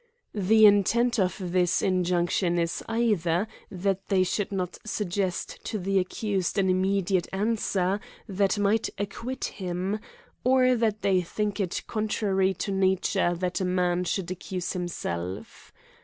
The 0.33 0.65
intent 0.65 1.19
of 1.19 1.35
this 1.39 1.83
injunction 1.83 2.57
is, 2.57 2.83
either 2.89 3.47
that 3.69 4.07
they 4.07 4.23
should 4.23 4.51
not 4.51 4.79
suggest 4.83 5.63
to 5.65 5.77
the 5.77 5.99
accused 5.99 6.57
an 6.57 6.71
immediate 6.71 7.27
answer 7.31 7.99
that 8.27 8.57
might 8.57 8.89
acquit 8.97 9.45
him, 9.45 9.99
or 10.43 10.73
that 10.73 11.03
they 11.03 11.21
think 11.21 11.59
it 11.59 11.83
contrary 11.85 12.55
to 12.55 12.71
nature 12.71 13.35
that 13.35 13.61
a 13.61 13.65
man 13.65 14.03
should 14.03 14.31
accuse 14.31 14.73
himself. 14.73 15.71